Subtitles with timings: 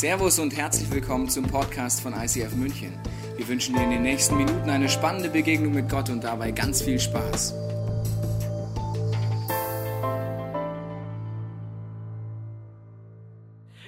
[0.00, 2.98] Servus und herzlich willkommen zum Podcast von ICF München.
[3.36, 6.80] Wir wünschen dir in den nächsten Minuten eine spannende Begegnung mit Gott und dabei ganz
[6.80, 7.52] viel Spaß.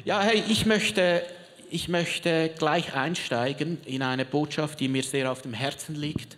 [0.05, 1.23] Ja, hey, ich möchte,
[1.71, 6.37] ich möchte gleich einsteigen in eine Botschaft, die mir sehr auf dem Herzen liegt.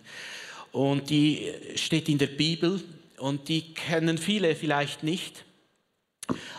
[0.71, 2.81] Und die steht in der Bibel
[3.17, 5.43] und die kennen viele vielleicht nicht.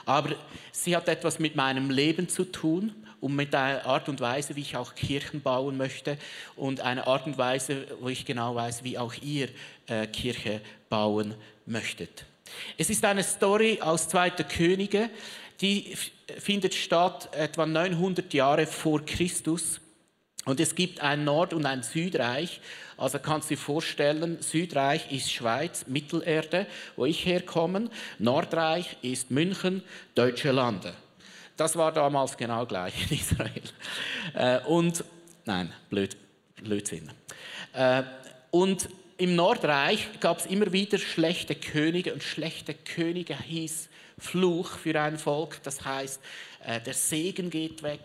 [0.04, 0.34] Aber
[0.70, 4.60] sie hat etwas mit meinem Leben zu tun und mit der Art und Weise, wie
[4.60, 6.18] ich auch Kirchen bauen möchte
[6.54, 9.48] und eine Art und Weise, wo ich genau weiß, wie auch ihr
[9.86, 11.34] äh, Kirche bauen
[11.64, 12.24] möchtet.
[12.78, 15.10] Es ist eine Story aus Zweiter Könige,
[15.60, 15.96] die
[16.38, 19.80] findet statt etwa 900 Jahre vor Christus.
[20.44, 22.60] Und es gibt ein Nord- und ein Südreich.
[22.96, 27.90] Also kannst du dir vorstellen, Südreich ist Schweiz, Mittelerde, wo ich herkomme.
[28.18, 29.82] Nordreich ist München,
[30.14, 30.94] Deutsche Lande.
[31.56, 33.62] Das war damals genau gleich in Israel.
[34.34, 35.04] Äh, und,
[35.44, 36.16] nein, blöd,
[36.56, 37.10] Blödsinn.
[37.72, 38.02] Äh,
[38.50, 45.00] und im Nordreich gab es immer wieder schlechte Könige und schlechte Könige hieß Fluch für
[45.00, 45.62] ein Volk.
[45.62, 46.20] Das heißt,
[46.64, 48.00] äh, der Segen geht weg,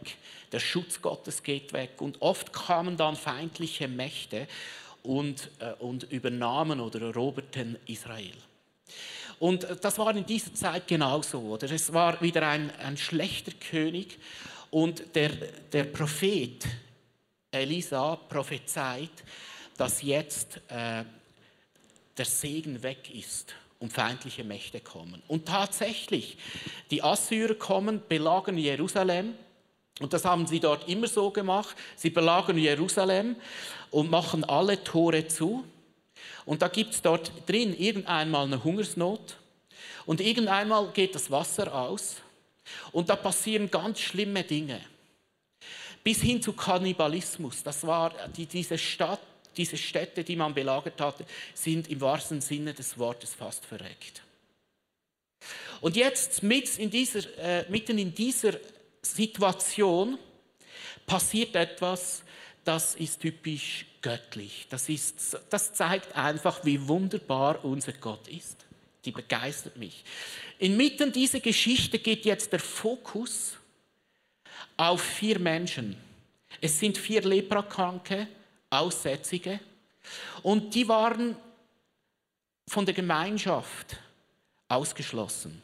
[0.54, 2.02] der Schutz Gottes geht weg.
[2.02, 4.48] Und oft kamen dann feindliche Mächte
[5.04, 8.36] und, und übernahmen oder eroberten Israel.
[9.42, 11.39] Und das war in dieser Zeit genauso.
[11.39, 11.72] Oder?
[11.72, 14.20] Es war wieder ein, ein schlechter König
[14.70, 15.30] und der,
[15.73, 16.64] der Prophet
[17.50, 19.09] Elisa prophezeit,
[19.78, 21.03] dass jetzt äh,
[22.16, 25.23] der Segen weg ist und feindliche Mächte kommen.
[25.28, 26.38] Und tatsächlich,
[26.92, 29.33] die Assyrer kommen, belagern Jerusalem.
[30.00, 31.76] Und das haben sie dort immer so gemacht.
[31.95, 33.36] Sie belagern Jerusalem
[33.89, 35.64] und machen alle Tore zu.
[36.45, 39.38] Und da gibt es dort drin irgendeinmal eine Hungersnot.
[40.06, 42.17] Und irgendeinmal geht das Wasser aus.
[42.92, 44.81] Und da passieren ganz schlimme Dinge.
[46.03, 47.61] Bis hin zu Kannibalismus.
[47.64, 49.20] Das war die, diese Stadt
[49.58, 54.21] diese Städte, die man belagert hatte, sind im wahrsten Sinne des Wortes fast verreckt.
[55.82, 58.54] Und jetzt in dieser, äh, mitten in dieser
[59.02, 60.17] Situation
[61.05, 62.23] passiert etwas,
[62.64, 64.67] das ist typisch göttlich.
[64.70, 68.66] Das, ist, das zeigt einfach, wie wunderbar unser Gott ist.
[69.05, 70.04] Die begeistert mich.
[70.60, 73.58] Inmitten dieser Geschichte geht jetzt der Fokus
[74.77, 75.98] auf vier Menschen.
[76.60, 78.27] Es sind vier Leprakranke,
[78.70, 79.60] Aussätzige.
[80.43, 81.36] Und die waren
[82.67, 83.98] von der Gemeinschaft
[84.67, 85.61] ausgeschlossen,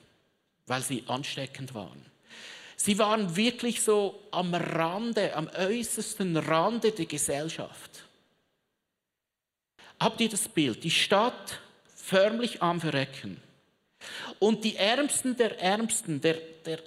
[0.66, 2.06] weil sie ansteckend waren.
[2.80, 8.04] Sie waren wirklich so am Rande, am äußersten Rande der Gesellschaft.
[10.00, 10.84] Habt ihr das Bild?
[10.84, 11.60] Die Stadt
[11.96, 13.42] förmlich am Verrecken.
[14.38, 16.80] Und die Ärmsten der Ärmsten, der, der,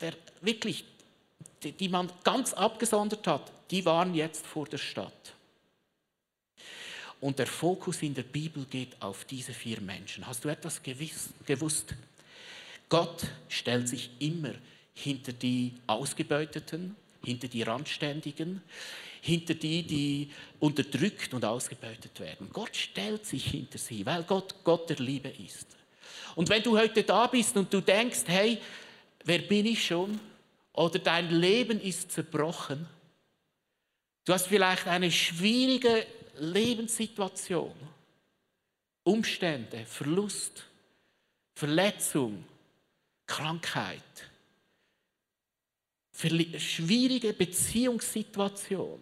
[0.00, 0.86] der wirklich,
[1.62, 5.34] die, die man ganz abgesondert hat, die waren jetzt vor der Stadt.
[7.20, 10.26] Und der Fokus in der Bibel geht auf diese vier Menschen.
[10.26, 11.94] Hast du etwas gewiss, gewusst?
[12.88, 14.54] Gott stellt sich immer
[14.94, 18.62] hinter die Ausgebeuteten, hinter die Randständigen,
[19.20, 22.50] hinter die, die unterdrückt und ausgebeutet werden.
[22.52, 25.66] Gott stellt sich hinter sie, weil Gott Gott der Liebe ist.
[26.36, 28.58] Und wenn du heute da bist und du denkst, hey,
[29.24, 30.20] wer bin ich schon?
[30.72, 32.86] Oder dein Leben ist zerbrochen.
[34.24, 36.06] Du hast vielleicht eine schwierige
[36.38, 37.74] Lebenssituation,
[39.04, 40.64] Umstände, Verlust,
[41.54, 42.44] Verletzung,
[43.26, 44.02] Krankheit,
[46.14, 49.00] schwierige Beziehungssituation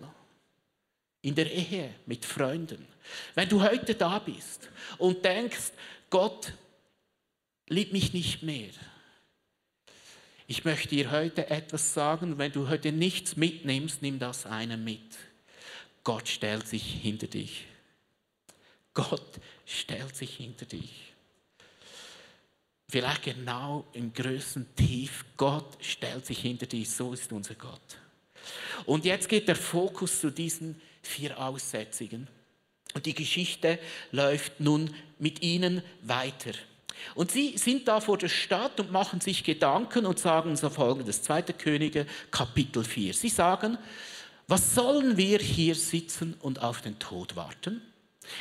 [1.22, 2.86] in der Ehe mit Freunden.
[3.34, 4.68] Wenn du heute da bist
[4.98, 5.72] und denkst,
[6.10, 6.52] Gott
[7.68, 8.70] liebt mich nicht mehr.
[10.46, 15.16] Ich möchte dir heute etwas sagen, wenn du heute nichts mitnimmst, nimm das eine mit.
[16.04, 17.66] Gott stellt sich hinter dich.
[18.94, 21.11] Gott stellt sich hinter dich.
[22.92, 27.96] Vielleicht genau im größten Tief, Gott stellt sich hinter dich, so ist unser Gott.
[28.84, 32.28] Und jetzt geht der Fokus zu diesen vier Aussätzigen.
[32.92, 33.78] Und die Geschichte
[34.10, 36.52] läuft nun mit ihnen weiter.
[37.14, 41.22] Und sie sind da vor der Stadt und machen sich Gedanken und sagen so folgendes,
[41.22, 41.44] 2.
[41.44, 43.14] Könige, Kapitel 4.
[43.14, 43.78] Sie sagen,
[44.48, 47.80] was sollen wir hier sitzen und auf den Tod warten?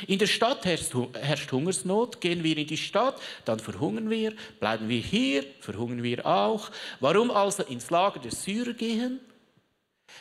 [0.06, 5.00] In der Stadt herrscht Hungersnot, gehen wir in die Stadt, dann verhungern wir, bleiben wir
[5.00, 6.70] hier, verhungern wir auch.
[7.00, 9.20] Warum also ins Lager der Syrer gehen?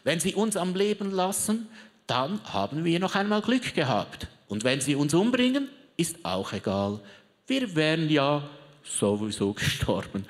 [0.04, 1.68] Wenn sie uns am Leben lassen,
[2.08, 4.28] dann haben wir noch einmal Glück gehabt.
[4.48, 7.00] Und wenn sie uns umbringen, ist auch egal.
[7.48, 8.50] Wir wären ja
[8.84, 10.26] sowieso gestorben.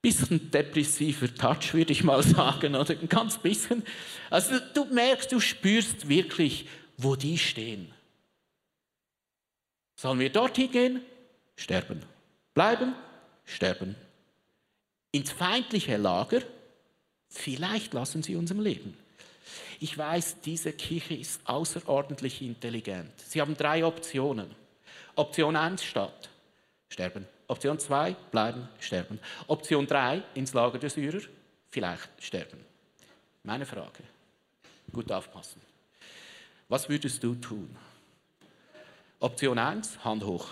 [0.00, 3.82] bisschen depressiver Touch, würde ich mal sagen, oder ein ganz bisschen.
[4.30, 6.66] Also du merkst, du spürst wirklich,
[6.96, 7.91] wo die stehen.
[10.02, 11.00] Sollen wir dorthin gehen?
[11.54, 12.02] Sterben.
[12.54, 12.92] Bleiben?
[13.44, 13.94] Sterben.
[15.12, 16.42] Ins feindliche Lager?
[17.28, 18.96] Vielleicht lassen sie uns im Leben.
[19.78, 23.12] Ich weiß, diese Kirche ist außerordentlich intelligent.
[23.20, 24.50] Sie haben drei Optionen.
[25.14, 26.30] Option 1 statt.
[26.88, 27.24] Sterben.
[27.46, 29.20] Option 2, bleiben, sterben.
[29.46, 31.20] Option 3, ins Lager der Syrer,
[31.70, 32.58] vielleicht sterben.
[33.44, 34.02] Meine Frage.
[34.92, 35.60] Gut aufpassen.
[36.68, 37.76] Was würdest du tun?
[39.22, 40.48] Option 1, Hand hoch.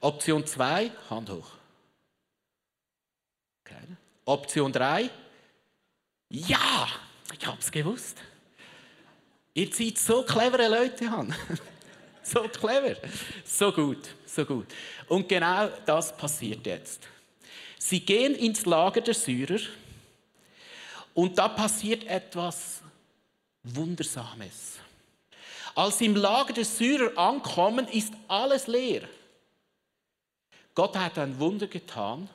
[0.00, 1.50] Option 2, Hand hoch.
[3.64, 3.96] Keine.
[4.24, 5.10] Option 3,
[6.28, 6.88] ja,
[7.36, 8.18] ich hab's gewusst.
[9.52, 11.34] Ihr zieht so clevere Leute an.
[12.22, 12.96] so clever.
[13.44, 14.68] So gut, so gut.
[15.08, 17.08] Und genau das passiert jetzt.
[17.78, 19.58] Sie gehen ins Lager der Syrer
[21.14, 22.80] und da passiert etwas
[23.64, 24.81] Wundersames.
[25.74, 29.02] Als sie im Lager der Syrer ankommen, ist alles leer.
[30.74, 32.28] Gott hat ein Wunder getan.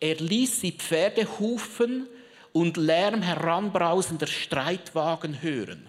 [0.00, 2.08] Er ließ sie Pferdehufen
[2.52, 5.88] und Lärm heranbrausender Streitwagen hören.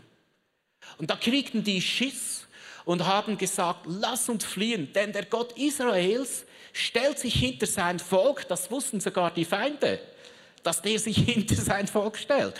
[0.98, 2.48] Und da kriegten die Schiss
[2.86, 8.48] und haben gesagt, lass uns fliehen, denn der Gott Israels stellt sich hinter sein Volk,
[8.48, 10.00] das wussten sogar die Feinde,
[10.64, 12.56] dass der sich hinter sein Volk stellt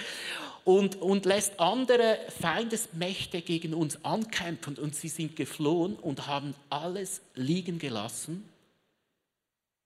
[0.65, 7.21] und, und lässt andere Feindesmächte gegen uns ankämpfen und sie sind geflohen und haben alles
[7.35, 8.50] liegen gelassen,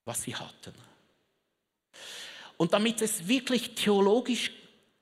[0.05, 0.73] was sie hatten.
[2.57, 4.51] Und damit es wirklich theologisch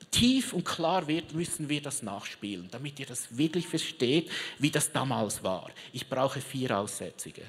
[0.09, 4.91] tief und klar wird, müssen wir das nachspielen, damit ihr das wirklich versteht, wie das
[4.91, 5.69] damals war.
[5.93, 7.43] Ich brauche vier Aussätzige.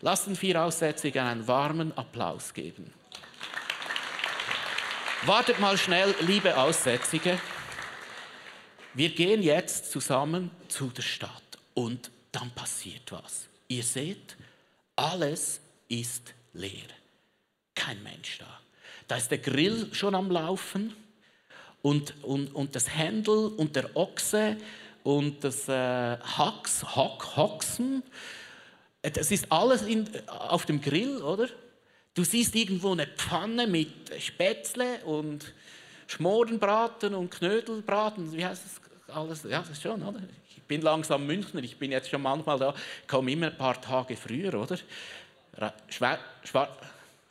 [0.00, 2.92] Lasst den vier Aussätzigen einen warmen Applaus geben.
[5.26, 7.40] Wartet mal schnell, liebe Aussätzige.
[8.94, 13.46] Wir gehen jetzt zusammen zu der Stadt und dann passiert was.
[13.68, 14.36] Ihr seht,
[14.96, 16.90] alles ist leer.
[17.74, 18.60] Kein Mensch da.
[19.08, 20.94] Da ist der Grill schon am Laufen
[21.80, 24.58] und, und, und das Händel und der Ochse
[25.04, 25.72] und das äh,
[26.18, 28.02] Hax, Hack, Haxen.
[29.00, 31.48] Das ist alles in, auf dem Grill, oder?
[32.12, 33.90] Du siehst irgendwo eine Pfanne mit
[34.20, 35.54] Spätzle und
[36.06, 38.81] Schmorenbraten und Knödelbraten, wie heißt das
[39.14, 39.44] alles?
[39.44, 40.20] Ja, das schon, oder?
[40.48, 42.74] Ich bin langsam Münchner, ich bin jetzt schon manchmal da,
[43.06, 44.78] komme immer ein paar Tage früher, oder?
[45.88, 46.18] Schwar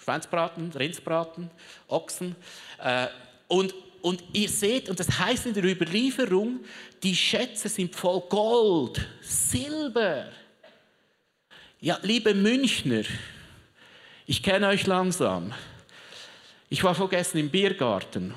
[0.04, 1.50] Schweinsbraten, Rindsbraten,
[1.88, 2.36] Ochsen.
[2.84, 3.08] Äh,
[3.48, 6.62] und, und ihr seht, und das heißt in der Überlieferung,
[7.04, 10.26] die Schätze sind voll Gold, Silber.
[11.80, 13.04] Ja, liebe Münchner,
[14.26, 15.54] ich kenne euch langsam.
[16.70, 18.34] Ich war vergessen im Biergarten.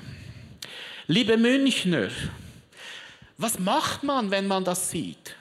[1.07, 2.09] Liebe Münchner,
[3.37, 5.35] was macht man, wenn man das sieht?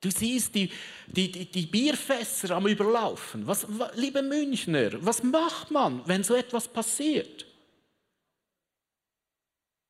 [0.00, 0.70] Du siehst die,
[1.06, 3.46] die, die, die Bierfässer am Überlaufen.
[3.46, 7.46] Was, liebe Münchner, was macht man, wenn so etwas passiert?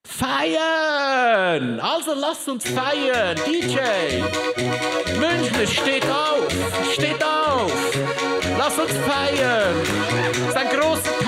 [0.06, 1.80] Feiern!
[1.80, 3.36] Also lasst uns feiern!
[3.46, 3.78] DJ!
[5.18, 6.52] Münchner, steht auf!
[6.92, 7.72] Steht auf!
[8.58, 9.74] Lass uns feiern!
[10.34, 11.21] Es ist ein großer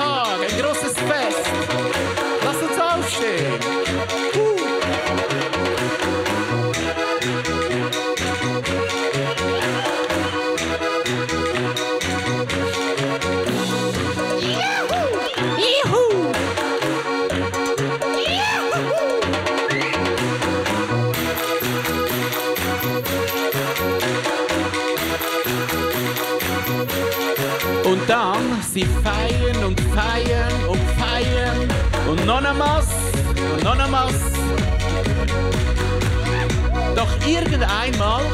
[37.04, 38.24] Doch irgendeinmal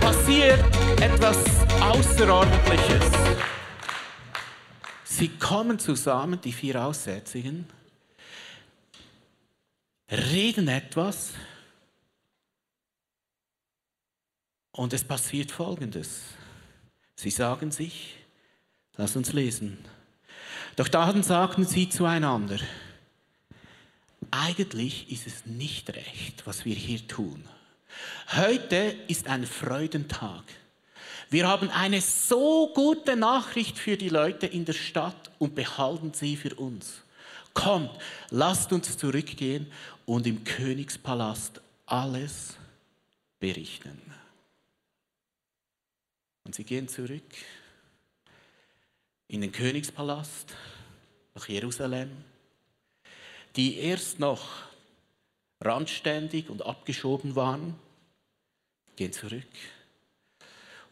[0.00, 0.58] passiert
[1.02, 1.36] etwas
[1.82, 3.04] Außerordentliches.
[5.04, 7.66] Sie kommen zusammen, die vier Aussätzigen,
[10.10, 11.32] reden etwas
[14.72, 16.22] und es passiert Folgendes.
[17.16, 18.16] Sie sagen sich,
[18.96, 19.78] Lass uns lesen.
[20.76, 22.58] Doch dann sagten sie zueinander,
[24.30, 27.44] eigentlich ist es nicht recht, was wir hier tun.
[28.32, 30.44] Heute ist ein Freudentag.
[31.30, 36.36] Wir haben eine so gute Nachricht für die Leute in der Stadt und behalten sie
[36.36, 37.02] für uns.
[37.54, 37.90] Kommt,
[38.30, 39.70] lasst uns zurückgehen
[40.06, 42.56] und im Königspalast alles
[43.38, 44.00] berichten.
[46.44, 47.22] Und sie gehen zurück
[49.28, 50.52] in den Königspalast,
[51.34, 52.10] nach Jerusalem,
[53.56, 54.48] die erst noch
[55.60, 57.74] randständig und abgeschoben waren,
[58.96, 59.46] gehen zurück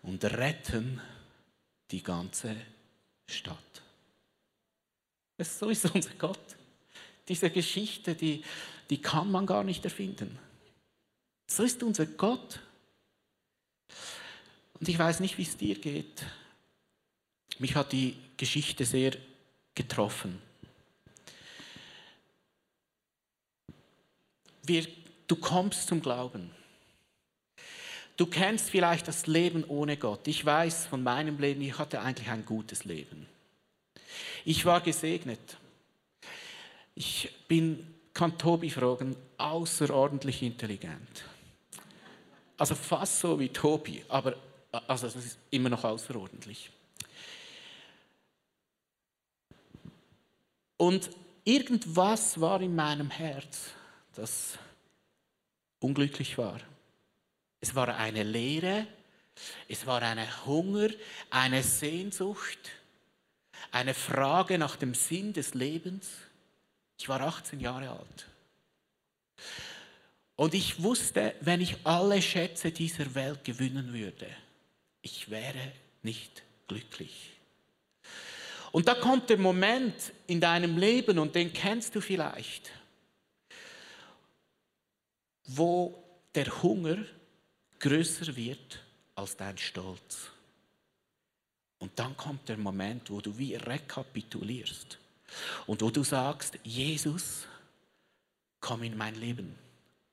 [0.03, 1.01] und retten
[1.91, 2.57] die ganze
[3.27, 3.83] Stadt.
[5.39, 6.57] So ist unser Gott.
[7.29, 8.43] Diese Geschichte, die,
[8.91, 10.39] die kann man gar nicht erfinden.
[11.47, 12.61] So ist unser Gott.
[14.81, 16.25] Und ich weiß nicht, wie es dir geht.
[17.59, 19.17] Mich hat die Geschichte sehr
[19.75, 20.41] getroffen.
[24.69, 24.87] Wir,
[25.27, 26.51] du kommst zum Glauben.
[28.19, 30.27] Du kennst vielleicht das Leben ohne Gott.
[30.27, 33.27] Ich weiß von meinem Leben, ich hatte eigentlich ein gutes Leben.
[34.45, 35.57] Ich war gesegnet.
[36.95, 41.25] Ich bin, kann Tobi fragen, außerordentlich intelligent.
[42.57, 44.35] Also fast so wie Tobi, aber
[44.73, 46.71] also das ist immer noch außerordentlich.
[50.77, 51.11] Und
[51.45, 53.71] irgendwas war in meinem Herz,
[54.19, 54.59] das
[55.79, 56.61] unglücklich war.
[57.61, 58.87] Es war eine Leere,
[59.69, 60.89] es war ein Hunger,
[61.31, 62.59] eine Sehnsucht,
[63.71, 66.09] eine Frage nach dem Sinn des Lebens.
[66.99, 68.27] Ich war 18 Jahre alt.
[70.35, 74.27] Und ich wusste, wenn ich alle Schätze dieser Welt gewinnen würde,
[75.01, 75.73] ich wäre
[76.03, 77.31] nicht glücklich.
[78.73, 79.95] Und da kommt der Moment
[80.27, 82.73] in deinem Leben, und den kennst du vielleicht,
[85.49, 86.99] wo der Hunger
[87.81, 88.81] größer wird
[89.15, 90.31] als dein Stolz.
[91.79, 94.99] Und dann kommt der Moment, wo du wie rekapitulierst
[95.67, 97.47] und wo du sagst, Jesus,
[98.61, 99.57] komm in mein Leben.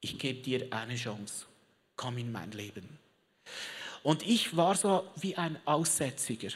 [0.02, 1.46] Ich gebe dir eine Chance.
[1.96, 2.88] Komm in mein Leben.
[4.04, 6.52] Und ich war so wie ein Aussätziger.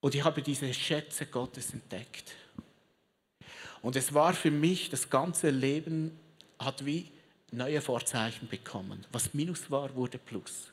[0.00, 2.32] Und ich habe diese Schätze Gottes entdeckt.
[3.82, 6.18] Und es war für mich, das ganze Leben
[6.58, 7.10] hat wie
[7.50, 9.04] neue Vorzeichen bekommen.
[9.12, 10.72] Was Minus war, wurde Plus.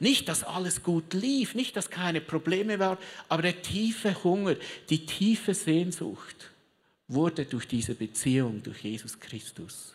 [0.00, 4.56] Nicht, dass alles gut lief, nicht, dass keine Probleme waren, aber der tiefe Hunger,
[4.90, 6.50] die tiefe Sehnsucht
[7.08, 9.94] wurde durch diese Beziehung, durch Jesus Christus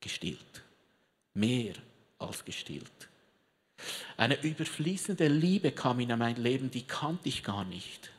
[0.00, 0.62] gestillt.
[1.34, 1.74] Mehr
[2.18, 3.08] als gestillt.
[4.16, 8.10] Eine überfließende Liebe kam in mein Leben, die kannte ich gar nicht.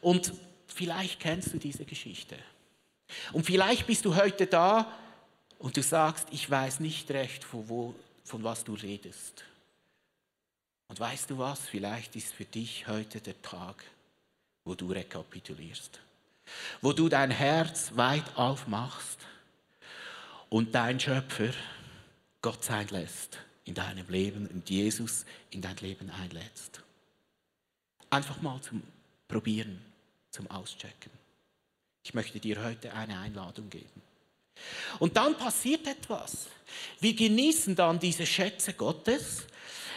[0.00, 0.32] Und
[0.66, 2.36] vielleicht kennst du diese Geschichte.
[3.32, 4.92] Und vielleicht bist du heute da
[5.58, 9.44] und du sagst, ich weiß nicht recht, von, wo, von was du redest.
[10.88, 11.60] Und weißt du was?
[11.60, 13.84] Vielleicht ist für dich heute der Tag,
[14.64, 16.00] wo du rekapitulierst.
[16.80, 19.18] Wo du dein Herz weit aufmachst
[20.48, 21.52] und dein Schöpfer
[22.42, 26.82] Gott sein lässt in deinem Leben und Jesus in dein Leben einlädst.
[28.10, 28.82] Einfach mal zum
[29.28, 29.80] Probieren,
[30.30, 31.21] zum Auschecken.
[32.02, 34.02] Ich möchte dir heute eine Einladung geben.
[34.98, 36.46] Und dann passiert etwas.
[37.00, 39.44] Wir genießen dann diese Schätze Gottes.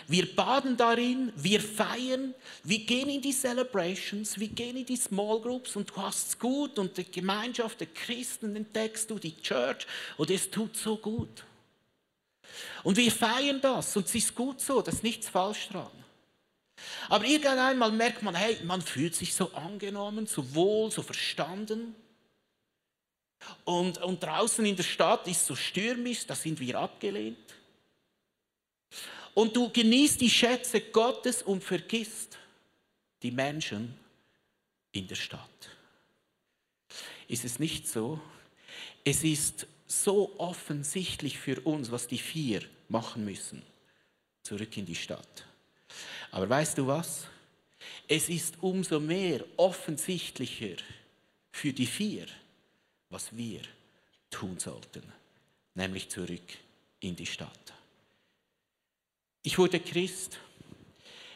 [0.08, 5.42] Wir baden darin, wir feiern, wir gehen in die Celebrations, wir gehen in die Small
[5.42, 9.88] Groups und du hast es gut und die Gemeinschaft der Christen entdeckst du, die Church
[10.18, 11.44] und es tut so gut.
[12.84, 16.05] Und wir feiern das und es ist gut so, da ist nichts falsch dran.
[17.10, 21.96] Aber irgendwann merkt man, hey, man fühlt sich so angenommen, so wohl, so verstanden.
[23.64, 27.38] Und, und draußen in der Stadt ist so stürmisch, da sind wir abgelehnt.
[29.34, 32.38] Und du genießt die Schätze Gottes und vergisst
[33.22, 33.98] die Menschen
[34.92, 35.50] in der Stadt.
[37.28, 38.20] Ist es nicht so?
[39.04, 43.62] Es ist so offensichtlich für uns, was die vier machen müssen.
[44.44, 45.46] Zurück in die Stadt.
[46.36, 47.28] Aber weißt du was?
[48.10, 50.76] Es ist umso mehr offensichtlicher
[51.50, 52.26] für die vier,
[53.10, 53.62] was wir
[54.30, 55.02] tun sollten,
[55.76, 56.44] nämlich zurück
[57.00, 57.74] in die Stadt.
[59.44, 60.38] Ich wurde Christ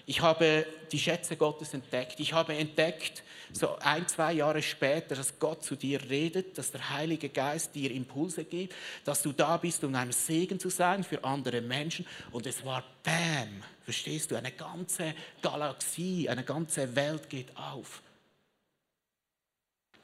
[0.09, 2.19] ich habe die Schätze Gottes entdeckt.
[2.19, 3.21] Ich habe entdeckt,
[3.53, 7.91] so ein, zwei Jahre später, dass Gott zu dir redet, dass der Heilige Geist dir
[7.91, 8.73] Impulse gibt,
[9.05, 12.05] dass du da bist, um ein Segen zu sein für andere Menschen.
[12.31, 18.01] Und es war Bam, verstehst du, eine ganze Galaxie, eine ganze Welt geht auf.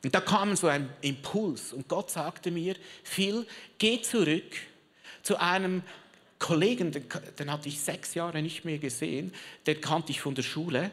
[0.03, 3.47] Und da kam so ein Impuls und Gott sagte mir, Phil,
[3.79, 4.55] geh zurück
[5.23, 5.81] zu einem
[6.37, 7.05] Kollegen, den,
[7.39, 9.33] den hatte ich sechs Jahre nicht mehr gesehen,
[9.65, 10.91] den kannte ich von der Schule.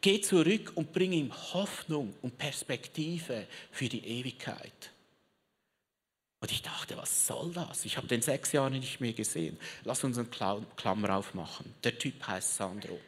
[0.00, 4.90] Geh zurück und bring ihm Hoffnung und Perspektive für die Ewigkeit.
[6.40, 7.84] Und ich dachte, was soll das?
[7.84, 9.56] Ich habe den sechs Jahre nicht mehr gesehen.
[9.84, 11.72] Lass uns einen Klammer aufmachen.
[11.84, 12.98] Der Typ heißt Sandro.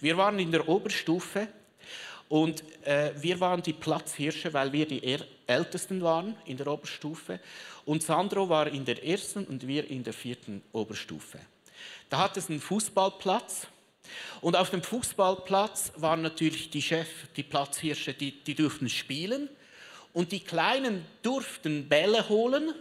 [0.00, 1.48] Wir waren in der Oberstufe
[2.30, 5.02] und äh, wir waren die Platzhirsche, weil wir die
[5.46, 7.40] Ältesten waren in der Oberstufe.
[7.84, 11.38] Und Sandro war in der ersten und wir in der vierten Oberstufe.
[12.08, 13.66] Da hat es einen Fußballplatz.
[14.40, 19.48] Und auf dem Fußballplatz waren natürlich die Chefs, die Platzhirsche, die, die durften spielen.
[20.12, 22.74] Und die Kleinen durften Bälle holen,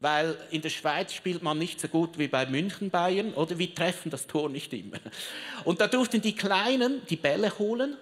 [0.00, 3.74] weil in der Schweiz spielt man nicht so gut wie bei München Bayern, oder wir
[3.74, 4.98] treffen das Tor nicht immer.
[5.64, 7.96] Und da durften die Kleinen die Bälle holen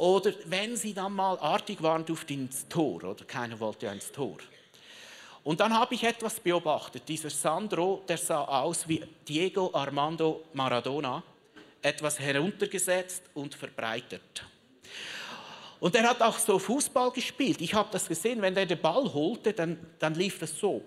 [0.00, 4.38] oder wenn sie dann mal artig waren, durfte ins Tor oder keiner wollte ins Tor.
[5.44, 7.02] Und dann habe ich etwas beobachtet.
[7.06, 11.22] Dieser Sandro, der sah aus wie Diego Armando Maradona,
[11.82, 14.44] etwas heruntergesetzt und verbreitert.
[15.80, 17.60] Und er hat auch so Fußball gespielt.
[17.60, 20.84] Ich habe das gesehen, wenn er den Ball holte, dann, dann lief das so.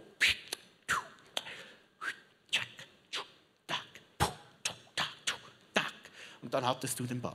[6.42, 7.34] Und dann hattest du den Ball.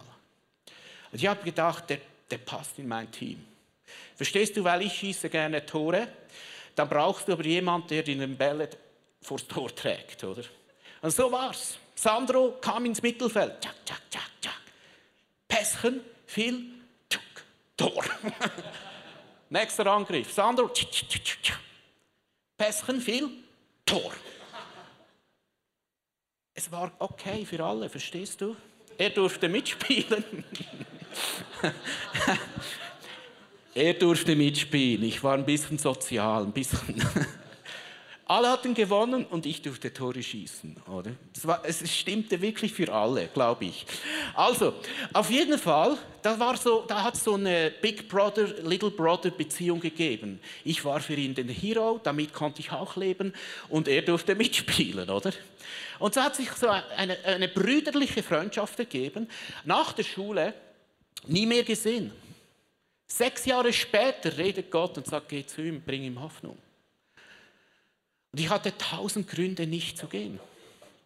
[1.11, 1.99] Und ich habe gedacht, der,
[2.31, 3.45] der passt in mein Team.
[4.15, 6.09] Verstehst du, weil ich schieße gerne Tore,
[6.75, 8.69] dann brauchst du aber jemanden, der den Bälle
[9.21, 10.45] vors Tor trägt, oder?
[11.01, 11.79] Und so war's.
[12.01, 13.61] Sandro kam ins Mittelfeld.
[13.61, 14.61] Tschak, tschak, tschak, tschak.
[15.49, 16.65] Pässchen, viel,
[17.11, 17.23] tschuk,
[17.77, 18.05] Tor.
[19.51, 20.33] Nächster Angriff.
[20.33, 21.59] Sandro, tschak, tschak, tschak.
[22.57, 23.29] Pässchen, viel,
[23.85, 24.13] Tor.
[26.55, 28.55] Es war okay für alle, verstehst du?
[28.97, 30.45] Er durfte mitspielen.
[33.75, 35.03] er durfte mitspielen.
[35.03, 37.03] Ich war ein bisschen sozial, ein bisschen.
[38.29, 41.13] alle hatten gewonnen und ich durfte Tore schießen, oder?
[41.35, 43.87] Es, war, es stimmte wirklich für alle, glaube ich.
[44.35, 44.75] Also,
[45.13, 49.31] auf jeden Fall, da, war so, da hat es so eine Big Brother, Little Brother
[49.31, 50.41] Beziehung gegeben.
[50.65, 53.33] Ich war für ihn der Hero, damit konnte ich auch leben
[53.69, 55.33] und er durfte mitspielen, oder?
[55.99, 59.29] Und so hat sich so eine, eine brüderliche Freundschaft ergeben.
[59.65, 60.55] Nach der Schule
[61.27, 62.13] Nie mehr gesehen.
[63.07, 66.59] Sechs Jahre später redet Gott und sagt, geh zu ihm, bring ihm Hoffnung.
[68.33, 70.39] Und ich hatte tausend Gründe, nicht zu gehen.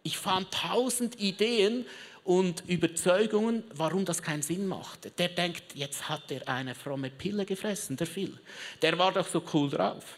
[0.03, 1.85] Ich fand tausend Ideen
[2.23, 5.11] und Überzeugungen, warum das keinen Sinn machte.
[5.11, 8.37] Der denkt, jetzt hat er eine fromme Pille gefressen, der Phil.
[8.81, 10.15] Der war doch so cool drauf.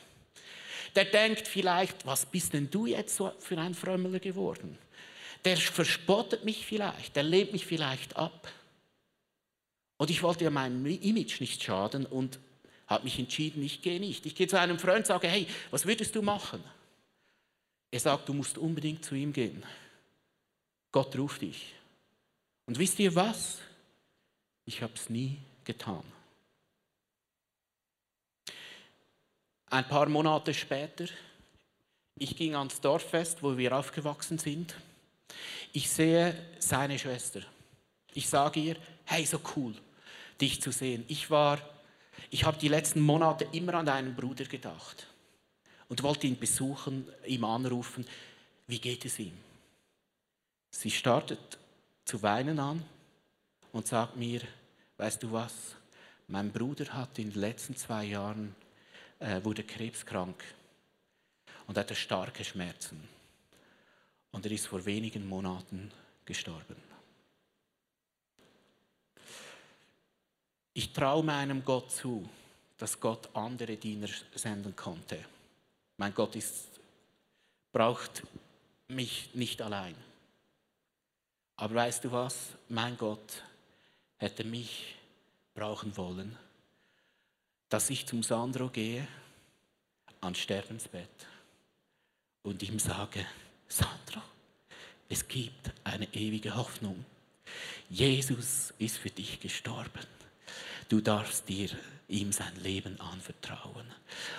[0.96, 4.78] Der denkt vielleicht, was bist denn du jetzt für ein Frömmler geworden?
[5.44, 8.48] Der verspottet mich vielleicht, der lehnt mich vielleicht ab.
[9.98, 12.40] Und ich wollte ja meinem Image nicht schaden und
[12.88, 14.26] habe mich entschieden, ich gehe nicht.
[14.26, 16.64] Ich gehe zu einem Freund und sage, hey, was würdest du machen?
[17.92, 19.64] Er sagt, du musst unbedingt zu ihm gehen.
[20.92, 21.74] Gott ruft dich.
[22.66, 23.60] Und wisst ihr was?
[24.66, 26.04] Ich habe es nie getan.
[29.70, 31.06] Ein paar Monate später,
[32.18, 34.76] ich ging ans Dorffest, wo wir aufgewachsen sind.
[35.74, 37.42] Ich sehe seine Schwester.
[38.14, 39.76] Ich sage ihr, hey, so cool,
[40.40, 41.04] dich zu sehen.
[41.08, 41.60] Ich war,
[42.30, 45.08] ich habe die letzten Monate immer an deinen Bruder gedacht
[45.90, 48.06] und wollte ihn besuchen, ihm anrufen,
[48.68, 49.38] wie geht es ihm?
[50.72, 51.58] Sie startet
[52.04, 52.84] zu weinen an
[53.72, 54.42] und sagt mir,
[54.98, 55.54] weißt du was,
[56.28, 58.56] mein Bruder hat in den letzten zwei Jahren,
[59.20, 60.44] äh, wurde krebskrank
[61.68, 63.08] und hatte starke Schmerzen.
[64.32, 65.92] Und er ist vor wenigen Monaten
[66.26, 66.76] gestorben.
[70.74, 72.28] Ich traue meinem Gott zu,
[72.78, 75.24] dass Gott andere Diener senden konnte.
[75.98, 76.68] Mein Gott ist,
[77.72, 78.24] braucht
[78.88, 79.96] mich nicht allein.
[81.58, 82.50] Aber weißt du was?
[82.70, 83.44] Mein Gott
[84.18, 84.96] hätte mich
[85.54, 86.38] brauchen wollen,
[87.70, 89.08] dass ich zum Sandro gehe,
[90.22, 91.28] ans Sterbensbett
[92.44, 93.26] und ihm sage,
[93.68, 94.22] Sandro,
[95.08, 97.06] es gibt eine ewige Hoffnung.
[97.90, 100.15] Jesus ist für dich gestorben.
[100.88, 101.70] Du darfst dir
[102.08, 103.88] ihm sein Leben anvertrauen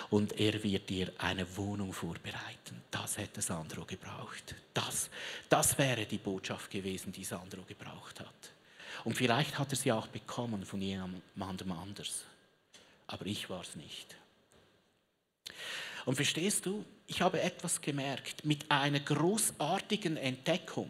[0.09, 2.81] und er wird dir eine Wohnung vorbereiten.
[2.89, 4.55] Das hätte Sandro gebraucht.
[4.73, 5.09] Das,
[5.49, 8.51] das wäre die Botschaft gewesen, die Sandro gebraucht hat.
[9.03, 12.23] Und vielleicht hat er sie auch bekommen von jemandem anders.
[13.07, 14.15] Aber ich war es nicht.
[16.05, 18.45] Und verstehst du, ich habe etwas gemerkt.
[18.45, 20.89] Mit einer großartigen Entdeckung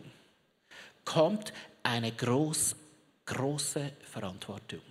[1.04, 2.76] kommt eine groß,
[3.26, 4.82] große Verantwortung.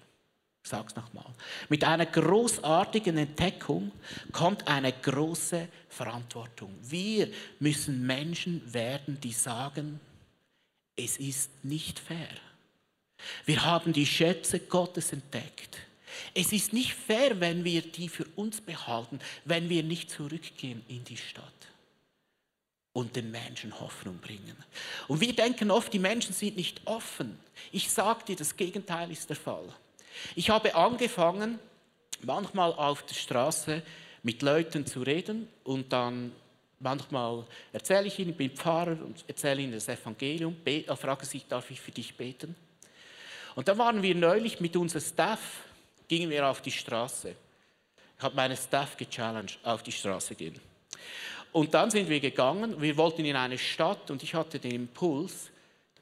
[0.66, 1.32] Ich sage es nochmal.
[1.68, 3.92] Mit einer großartigen Entdeckung
[4.32, 6.74] kommt eine große Verantwortung.
[6.82, 10.00] Wir müssen Menschen werden, die sagen,
[10.96, 12.34] es ist nicht fair.
[13.44, 15.78] Wir haben die Schätze Gottes entdeckt.
[16.34, 21.04] Es ist nicht fair, wenn wir die für uns behalten, wenn wir nicht zurückgehen in
[21.04, 21.44] die Stadt.
[22.92, 24.56] und den Menschen Hoffnung bringen.
[25.06, 27.38] Und wir denken oft, die Menschen sind nicht offen.
[27.70, 29.68] Ich sage dir, das Gegenteil ist der Fall.
[30.34, 31.58] Ich habe angefangen,
[32.22, 33.82] manchmal auf der Straße
[34.22, 36.32] mit Leuten zu reden und dann
[36.80, 40.56] manchmal erzähle ich ihnen, ich bin Pfarrer und erzähle ihnen das Evangelium,
[40.96, 42.54] frage sie, darf ich für dich beten?
[43.54, 45.40] Und dann waren wir neulich mit unserem Staff,
[46.08, 47.34] gingen wir auf die Straße.
[48.18, 50.60] Ich habe meine Staff gechallenged, auf die Straße gehen.
[51.52, 55.50] Und dann sind wir gegangen, wir wollten in eine Stadt und ich hatte den Impuls,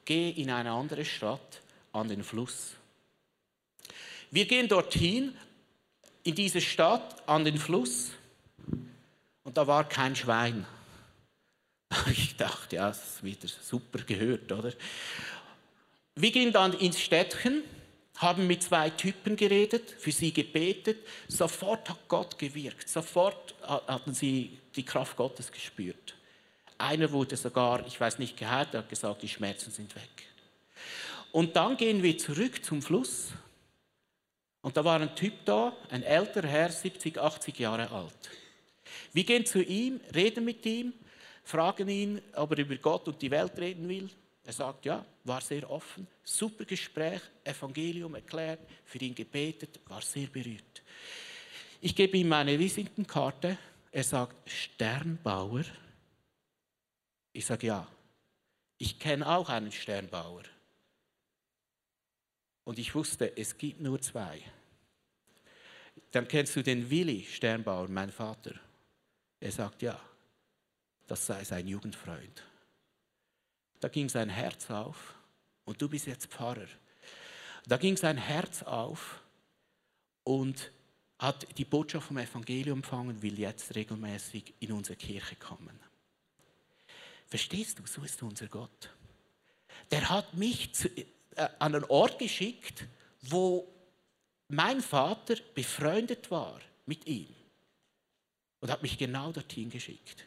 [0.05, 1.61] geh in eine andere Stadt
[1.93, 2.75] an den Fluss.
[4.35, 5.33] Wir gehen dorthin,
[6.25, 8.11] in diese Stadt, an den Fluss
[9.45, 10.67] und da war kein Schwein.
[12.11, 14.73] Ich dachte, ja, das ist wieder super gehört, oder?
[16.17, 17.63] Wir gehen dann ins Städtchen,
[18.17, 20.99] haben mit zwei Typen geredet, für sie gebetet.
[21.29, 22.89] Sofort hat Gott gewirkt.
[22.89, 26.17] Sofort hatten sie die Kraft Gottes gespürt.
[26.77, 30.27] Einer wurde sogar, ich weiß nicht, geheilt, hat gesagt, die Schmerzen sind weg.
[31.31, 33.29] Und dann gehen wir zurück zum Fluss.
[34.65, 38.31] Und da war ein Typ da, ein älterer Herr, 70, 80 Jahre alt.
[39.13, 40.95] Wir gehen zu ihm, reden mit ihm,
[41.43, 44.09] fragen ihn, ob er über Gott und die Welt reden will.
[44.43, 50.29] Er sagt ja, war sehr offen, super Gespräch, Evangelium erklärt, für ihn gebetet, war sehr
[50.29, 50.83] berührt.
[51.83, 53.59] Ich gebe ihm meine Visitenkarte.
[53.93, 55.65] Er sagt Sternbauer.
[57.35, 57.87] Ich sage ja.
[58.79, 60.45] Ich kenne auch einen Sternbauer.
[62.65, 64.41] Und ich wusste, es gibt nur zwei.
[66.11, 68.55] Dann kennst du den Willi Sternbauer, mein Vater.
[69.41, 70.01] Er sagt ja,
[71.07, 72.43] das sei sein Jugendfreund.
[73.81, 75.15] Da ging sein Herz auf
[75.65, 76.69] und du bist jetzt Pfarrer.
[77.67, 79.21] Da ging sein Herz auf
[80.23, 80.71] und
[81.19, 85.79] hat die Botschaft vom Evangelium empfangen, will jetzt regelmäßig in unsere Kirche kommen.
[87.27, 88.91] Verstehst du, so ist unser Gott.
[89.91, 90.89] Der hat mich zu,
[91.37, 92.85] an einen Ort geschickt,
[93.23, 93.67] wo
[94.49, 97.29] mein Vater befreundet war mit ihm
[98.61, 100.25] und hat mich genau dorthin geschickt.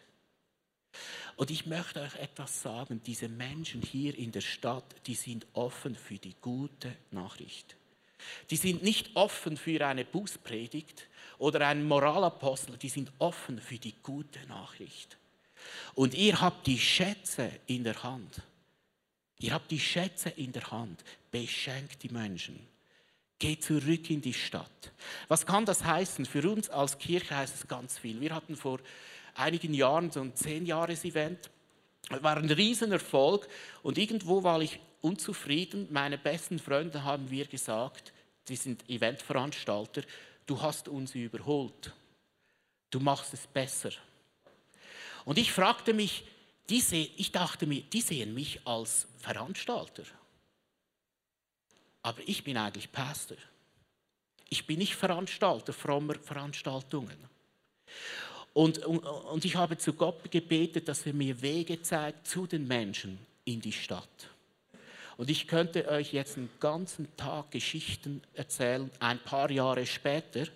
[1.36, 5.96] Und ich möchte euch etwas sagen, diese Menschen hier in der Stadt, die sind offen
[5.96, 7.76] für die gute Nachricht.
[8.50, 13.94] Die sind nicht offen für eine Bußpredigt oder einen Moralapostel, die sind offen für die
[14.02, 15.18] gute Nachricht.
[15.94, 18.42] Und ihr habt die Schätze in der Hand.
[19.40, 21.04] Ihr habt die Schätze in der Hand.
[21.32, 22.60] Beschenkt die Menschen.
[23.40, 24.92] Geh zurück in die Stadt.
[25.28, 26.26] Was kann das heißen?
[26.26, 28.20] Für uns als Kirche heißt es ganz viel.
[28.20, 28.80] Wir hatten vor
[29.36, 31.52] einigen Jahren so ein Zehn-Jahres-Event.
[32.10, 33.48] Es war ein Riesenerfolg
[33.84, 35.88] und irgendwo war ich unzufrieden.
[35.92, 38.14] Meine besten Freunde haben wir gesagt,
[38.48, 40.02] die sind Eventveranstalter,
[40.46, 41.94] du hast uns überholt.
[42.90, 43.92] Du machst es besser.
[45.26, 46.24] Und ich fragte mich,
[46.70, 50.04] diese, ich dachte mir, die sehen mich als Veranstalter.
[52.02, 53.38] Aber ich bin eigentlich Pastor.
[54.50, 57.18] Ich bin nicht Veranstalter frommer Veranstaltungen.
[58.54, 62.68] Und, und, und ich habe zu Gott gebetet, dass er mir Wege zeigt zu den
[62.68, 64.30] Menschen in die Stadt.
[65.16, 70.48] Und ich könnte euch jetzt einen ganzen Tag Geschichten erzählen, ein paar Jahre später,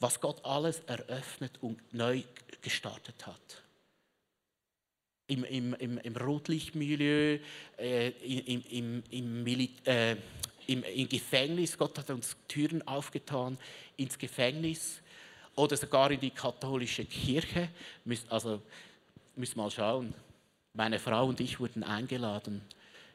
[0.00, 2.22] was Gott alles eröffnet und neu
[2.62, 3.62] gestartet hat
[5.28, 7.38] im, im, im, im Rotlichtmilieu,
[7.78, 9.46] äh, im, im, im,
[9.84, 10.16] äh,
[10.66, 11.76] im, im Gefängnis.
[11.76, 13.58] Gott hat uns Türen aufgetan
[13.96, 15.00] ins Gefängnis
[15.54, 17.68] oder sogar in die katholische Kirche.
[18.30, 18.62] Also
[19.36, 20.14] müssen mal schauen.
[20.72, 22.62] Meine Frau und ich wurden eingeladen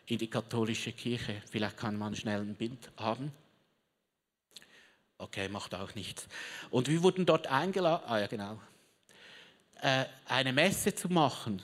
[0.05, 1.41] in die katholische Kirche.
[1.49, 3.31] Vielleicht kann man schnell ein Bild haben.
[5.17, 6.27] Okay, macht auch nichts.
[6.69, 8.59] Und wir wurden dort eingeladen, ah ja genau,
[9.81, 11.61] äh, eine Messe zu machen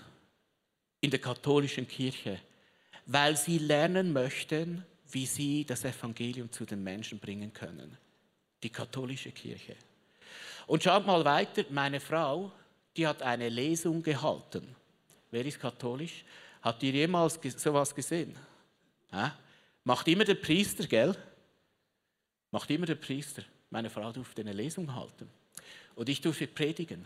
[1.01, 2.39] in der katholischen Kirche,
[3.05, 7.97] weil sie lernen möchten, wie sie das Evangelium zu den Menschen bringen können.
[8.61, 9.75] Die katholische Kirche.
[10.67, 12.51] Und schaut mal weiter, meine Frau,
[12.95, 14.75] die hat eine Lesung gehalten.
[15.31, 16.23] Wer ist katholisch?
[16.61, 18.35] Habt ihr jemals sowas gesehen?
[19.11, 19.35] Ha?
[19.83, 21.15] Macht immer der Priester, gell?
[22.51, 23.43] Macht immer der Priester.
[23.69, 25.29] Meine Frau durfte eine Lesung halten.
[25.95, 27.05] Und ich durfte predigen.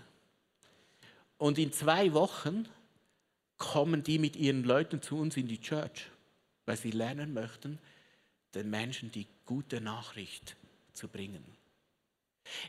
[1.38, 2.68] Und in zwei Wochen
[3.64, 6.12] kommen die mit ihren Leuten zu uns in die Church,
[6.66, 7.80] weil sie lernen möchten,
[8.54, 10.58] den Menschen die gute Nachricht
[10.92, 11.44] zu bringen.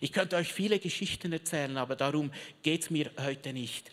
[0.01, 3.91] Ich könnte euch viele Geschichten erzählen, aber darum geht es mir heute nicht.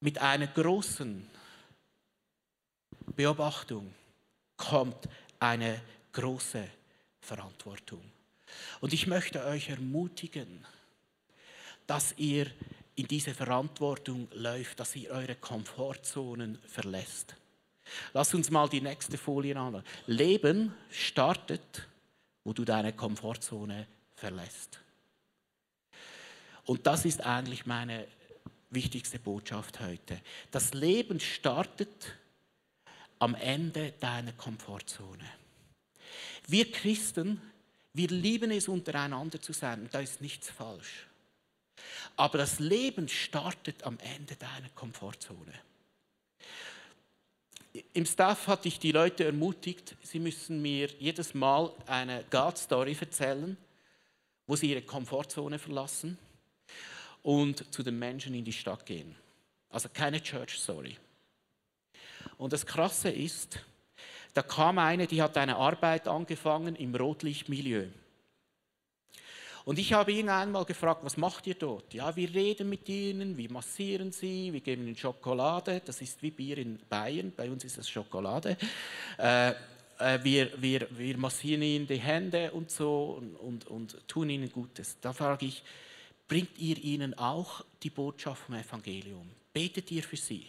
[0.00, 1.26] Mit einer großen
[3.16, 3.94] Beobachtung
[4.58, 5.08] kommt
[5.40, 5.80] eine
[6.12, 6.68] große
[7.22, 8.04] Verantwortung.
[8.80, 10.64] Und ich möchte euch ermutigen,
[11.88, 12.46] dass ihr
[12.96, 17.34] in diese Verantwortung läuft, dass ihr eure Komfortzonen verlässt.
[18.12, 19.82] Lass uns mal die nächste Folie anschauen.
[20.06, 21.88] Leben startet,
[22.44, 24.80] wo du deine Komfortzone verlässt.
[26.66, 28.06] Und das ist eigentlich meine
[28.68, 30.20] wichtigste Botschaft heute.
[30.50, 32.14] Das Leben startet
[33.18, 35.24] am Ende deiner Komfortzone.
[36.46, 37.40] Wir Christen,
[37.94, 41.06] wir lieben es, untereinander zu sein und da ist nichts falsch.
[42.16, 45.52] Aber das Leben startet am Ende deiner Komfortzone.
[47.92, 53.56] Im Staff hatte ich die Leute ermutigt, sie müssen mir jedes Mal eine God-Story erzählen,
[54.46, 56.18] wo sie ihre Komfortzone verlassen
[57.22, 59.14] und zu den Menschen in die Stadt gehen.
[59.70, 60.96] Also keine Church-Story.
[62.38, 63.60] Und das Krasse ist,
[64.34, 67.88] da kam eine, die hat eine Arbeit angefangen im Rotlichtmilieu.
[69.68, 71.92] Und ich habe ihn einmal gefragt, was macht ihr dort?
[71.92, 75.82] Ja, wir reden mit ihnen, wir massieren sie, wir geben ihnen Schokolade.
[75.84, 78.56] Das ist wie Bier in Bayern, bei uns ist es Schokolade.
[79.18, 79.50] Äh,
[79.98, 84.50] äh, wir, wir, wir massieren ihnen die Hände und so und, und, und tun ihnen
[84.50, 84.96] Gutes.
[85.02, 85.62] Da frage ich,
[86.28, 89.28] bringt ihr ihnen auch die Botschaft vom Evangelium?
[89.52, 90.46] Betet ihr für sie?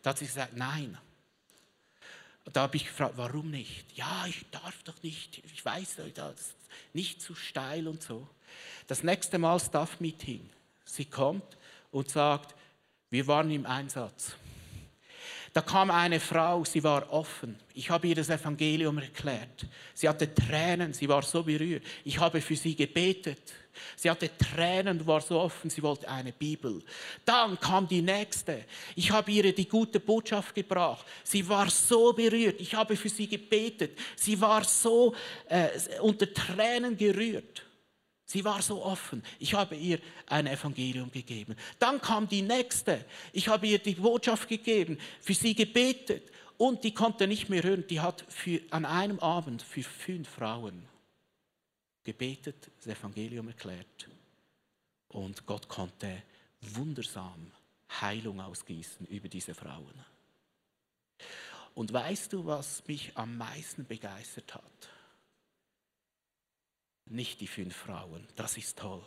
[0.00, 0.96] Da hat sie gesagt, nein.
[2.44, 3.96] Da habe ich gefragt, warum nicht?
[3.96, 6.54] Ja, ich darf doch nicht, ich weiß, das ist
[6.92, 8.26] nicht zu steil und so.
[8.86, 10.48] Das nächste Mal Staff-Meeting.
[10.84, 11.56] Sie kommt
[11.90, 12.54] und sagt,
[13.10, 14.34] wir waren im Einsatz.
[15.52, 17.58] Da kam eine Frau, sie war offen.
[17.74, 19.66] Ich habe ihr das Evangelium erklärt.
[19.92, 21.84] Sie hatte Tränen, sie war so berührt.
[22.04, 23.52] Ich habe für sie gebetet.
[23.96, 26.82] Sie hatte Tränen und war so offen, sie wollte eine Bibel.
[27.24, 28.64] Dann kam die nächste.
[28.96, 31.04] Ich habe ihr die gute Botschaft gebracht.
[31.22, 32.60] Sie war so berührt.
[32.60, 33.98] Ich habe für sie gebetet.
[34.16, 35.14] Sie war so
[35.48, 35.68] äh,
[36.00, 37.62] unter Tränen gerührt.
[38.32, 39.22] Sie war so offen.
[39.38, 41.54] Ich habe ihr ein Evangelium gegeben.
[41.78, 43.04] Dann kam die nächste.
[43.34, 46.32] Ich habe ihr die Botschaft gegeben, für sie gebetet.
[46.56, 47.86] Und die konnte nicht mehr hören.
[47.88, 50.88] Die hat für, an einem Abend für fünf Frauen
[52.04, 54.08] gebetet, das Evangelium erklärt.
[55.08, 56.22] Und Gott konnte
[56.62, 57.52] wundersam
[58.00, 60.06] Heilung ausgießen über diese Frauen.
[61.74, 64.88] Und weißt du, was mich am meisten begeistert hat?
[67.12, 69.02] Nicht die fünf Frauen, das ist toll.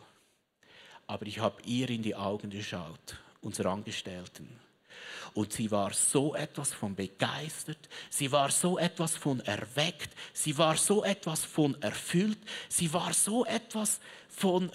[1.07, 4.59] Aber ich habe ihr in die Augen geschaut, unserer Angestellten.
[5.33, 10.77] Und sie war so etwas von begeistert, sie war so etwas von erweckt, sie war
[10.77, 12.39] so etwas von erfüllt,
[12.69, 14.71] sie war so etwas von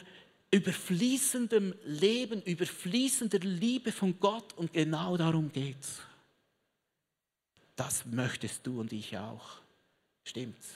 [0.50, 6.00] überfließendem Leben, überfließender Liebe von Gott und genau darum geht's.
[7.76, 9.60] Das möchtest du und ich auch.
[10.24, 10.74] Stimmt's?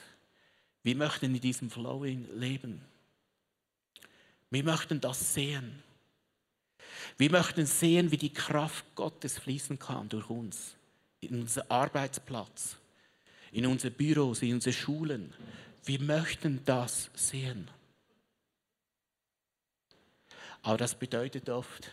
[0.84, 2.80] Wir möchten in diesem Flow leben.
[4.50, 5.82] Wir möchten das sehen.
[7.16, 10.76] Wir möchten sehen, wie die Kraft Gottes fließen kann durch uns,
[11.20, 12.76] in unser Arbeitsplatz,
[13.50, 15.32] in unsere Büros, in unsere Schulen.
[15.84, 17.70] Wir möchten das sehen.
[20.62, 21.90] Aber das bedeutet oft,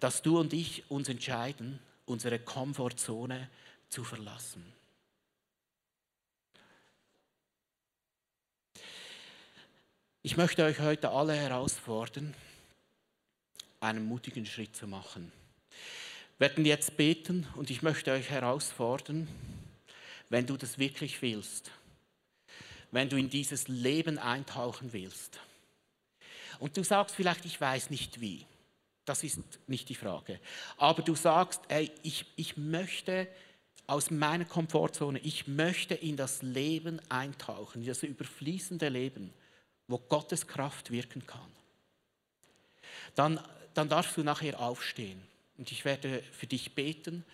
[0.00, 3.50] dass du und ich uns entscheiden, unsere Komfortzone
[3.88, 4.77] zu verlassen.
[10.28, 12.34] Ich möchte euch heute alle herausfordern,
[13.80, 15.32] einen mutigen Schritt zu machen.
[16.36, 19.26] Wir werden jetzt beten und ich möchte euch herausfordern,
[20.28, 21.70] wenn du das wirklich willst,
[22.90, 25.40] wenn du in dieses Leben eintauchen willst.
[26.58, 28.44] Und du sagst vielleicht, ich weiß nicht wie.
[29.06, 30.40] Das ist nicht die Frage.
[30.76, 33.28] Aber du sagst, ey, ich, ich möchte
[33.86, 39.32] aus meiner Komfortzone, ich möchte in das Leben eintauchen, in das überfließende Leben
[39.88, 41.50] wo Gottes Kraft wirken kann.
[43.14, 43.40] Dann,
[43.74, 45.20] dann darfst du nachher aufstehen
[45.56, 47.24] und ich werde für dich beten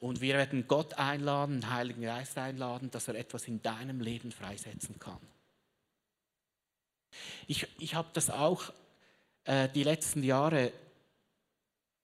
[0.00, 4.30] und wir werden Gott einladen, den Heiligen Geist einladen, dass er etwas in deinem Leben
[4.30, 5.20] freisetzen kann.
[7.46, 8.72] Ich, ich habe das auch
[9.44, 10.72] äh, die letzten Jahre,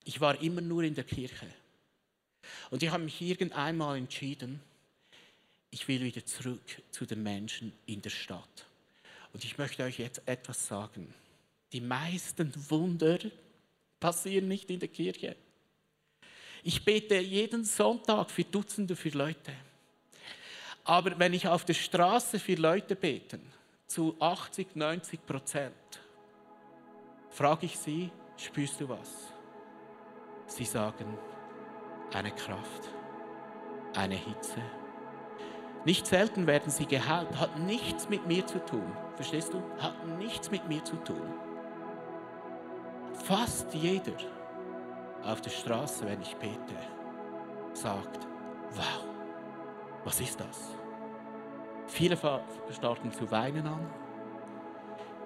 [0.04, 1.48] ich war immer nur in der Kirche.
[2.70, 4.60] Und ich habe mich irgendeinmal entschieden,
[5.70, 8.66] ich will wieder zurück zu den Menschen in der Stadt.
[9.32, 11.12] Und ich möchte euch jetzt etwas sagen.
[11.72, 13.18] Die meisten Wunder
[13.98, 15.36] passieren nicht in der Kirche.
[16.62, 19.52] Ich bete jeden Sonntag für Dutzende für Leute.
[20.84, 23.40] Aber wenn ich auf der Straße für Leute bete,
[23.86, 25.74] zu 80, 90 Prozent,
[27.30, 29.32] frage ich sie, spürst du was?
[30.46, 31.18] Sie sagen,
[32.12, 32.88] eine Kraft,
[33.94, 34.60] eine Hitze,
[35.84, 38.96] nicht selten werden sie geheilt, hat nichts mit mir zu tun.
[39.16, 39.62] Verstehst du?
[39.78, 41.26] Hat nichts mit mir zu tun.
[43.24, 44.16] fast jeder
[45.24, 46.76] auf der Straße, wenn ich bete,
[47.72, 48.26] sagt,
[48.74, 49.04] wow,
[50.04, 50.74] was ist das?
[51.86, 52.16] Viele
[52.70, 53.86] starten zu weinen an.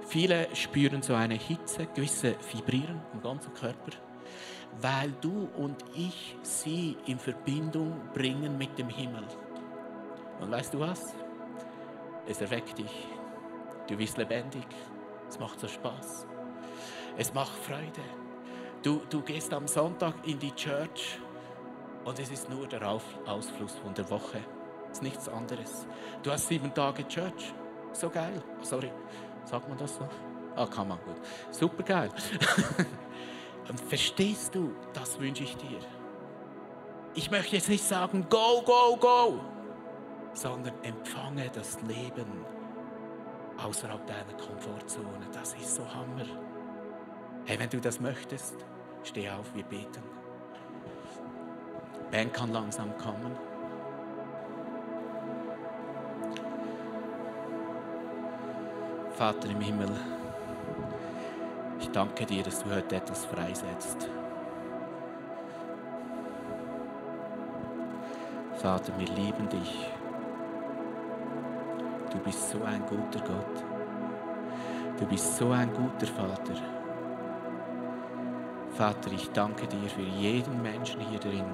[0.07, 3.93] Viele spüren so eine Hitze, gewisse vibrieren im ganzen Körper,
[4.81, 9.25] weil du und ich sie in Verbindung bringen mit dem Himmel.
[10.41, 11.15] Und weißt du was?
[12.27, 13.09] Es erweckt dich.
[13.87, 14.67] Du bist lebendig.
[15.29, 16.27] Es macht so Spaß.
[17.17, 18.03] Es macht Freude.
[18.83, 21.19] Du, du gehst am Sonntag in die Church
[22.05, 24.39] und es ist nur der Ausfluss von der Woche.
[24.91, 25.87] Es ist nichts anderes.
[26.23, 27.53] Du hast sieben Tage Church.
[27.93, 28.43] So geil.
[28.63, 28.91] Sorry,
[29.45, 30.09] sagt man das so?
[30.55, 31.17] Ah, kann man gut.
[31.51, 32.11] Super geil.
[33.69, 35.79] und verstehst du, das wünsche ich dir.
[37.15, 39.41] Ich möchte jetzt nicht sagen, go, go, go,
[40.37, 42.45] sondern empfange das Leben
[43.57, 45.27] außerhalb deiner Komfortzone.
[45.33, 46.27] Das ist so Hammer.
[47.47, 48.55] Hey, wenn du das möchtest,
[49.03, 50.03] steh auf, wir beten.
[52.11, 53.33] Ben kann langsam kommen.
[59.15, 59.91] Vater im Himmel,
[61.81, 64.11] ich danke dir, dass du heute etwas freisetzt.
[68.57, 69.89] Vater, wir lieben dich.
[72.17, 73.65] Du bist so ein guter Gott.
[74.99, 76.55] Du bist so ein guter Vater.
[78.71, 81.45] Vater, ich danke dir für jeden Menschen hier drin.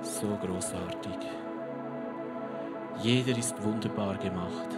[0.00, 1.18] So großartig.
[3.02, 4.70] Jeder ist wunderbar gemacht.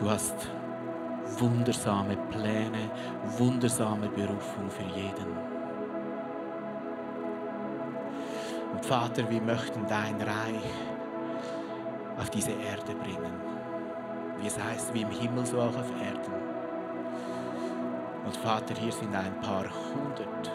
[0.00, 0.50] Du hast
[1.38, 2.90] wundersame Pläne,
[3.38, 5.30] wundersame Berufung für jeden.
[8.72, 10.95] Und Vater, wir möchten dein Reich
[12.18, 13.32] auf diese Erde bringen.
[14.38, 16.32] Wie es heißt, wie im Himmel, so auch auf Erden.
[18.24, 20.52] Und Vater, hier sind ein paar hundert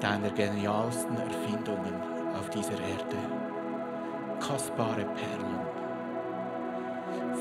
[0.00, 1.94] deiner genialsten Erfindungen
[2.38, 3.16] auf dieser Erde.
[4.40, 5.58] Kostbare Perlen.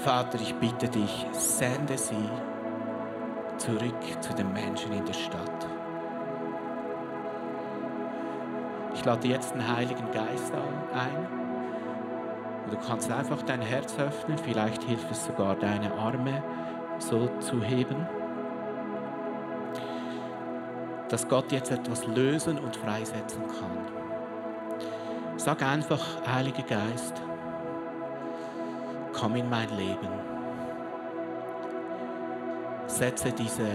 [0.03, 2.29] Vater, ich bitte dich, sende sie
[3.57, 5.67] zurück zu den Menschen in der Stadt.
[8.93, 10.51] Ich lade jetzt den Heiligen Geist
[10.93, 11.46] ein.
[12.67, 14.37] Und du kannst einfach dein Herz öffnen.
[14.37, 16.43] Vielleicht hilft es sogar, deine Arme
[16.99, 18.05] so zu heben
[21.09, 25.37] dass Gott jetzt etwas lösen und freisetzen kann.
[25.37, 27.21] Sag einfach, Heiliger Geist,
[29.13, 30.09] komm in mein Leben.
[32.87, 33.69] Setze diese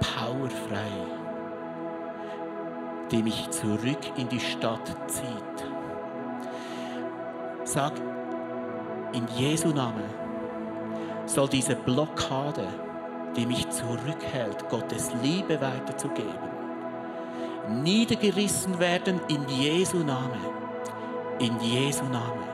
[0.00, 1.06] Power frei,
[3.10, 5.73] die mich zurück in die Stadt zieht.
[7.74, 7.94] Sag,
[9.14, 10.04] in Jesu Namen
[11.26, 12.68] soll diese Blockade,
[13.36, 16.52] die mich zurückhält, Gottes Liebe weiterzugeben,
[17.82, 20.38] niedergerissen werden in Jesu Name.
[21.40, 22.53] In Jesu Name.